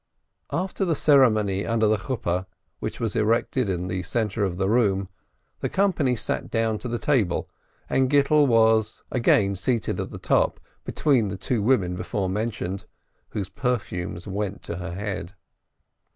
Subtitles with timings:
[0.51, 2.47] After the ceremony under the canopy,
[2.79, 5.09] which was erected in the centre of the room,
[5.59, 7.47] the company sat down to the table,
[7.87, 12.85] and Gittel was again seated at the top, between the two women before mentioned,
[13.29, 15.35] whose per fumes went to her head.